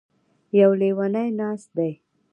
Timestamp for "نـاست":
1.37-1.69